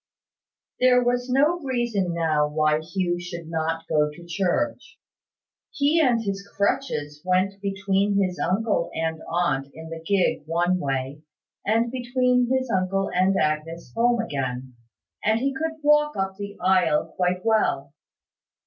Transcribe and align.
There 0.79 1.03
was 1.03 1.29
no 1.29 1.59
reason 1.59 2.11
now 2.15 2.47
why 2.47 2.79
Hugh 2.79 3.19
should 3.19 3.47
not 3.47 3.87
go 3.87 4.09
to 4.09 4.25
church. 4.25 4.97
He 5.69 6.01
and 6.03 6.23
his 6.23 6.41
crutches 6.41 7.21
went 7.23 7.61
between 7.61 8.19
his 8.19 8.39
uncle 8.39 8.89
and 8.95 9.21
aunt 9.31 9.67
in 9.75 9.89
the 9.89 10.03
gig 10.03 10.41
one 10.47 10.79
way, 10.79 11.21
and 11.63 11.91
between 11.91 12.49
his 12.51 12.71
uncle 12.71 13.11
and 13.13 13.35
Agnes 13.39 13.93
home 13.95 14.19
again; 14.19 14.73
and 15.23 15.39
he 15.39 15.53
could 15.53 15.79
walk 15.83 16.17
up 16.17 16.35
the 16.35 16.57
aisle 16.59 17.13
quite 17.15 17.45
well. 17.45 17.93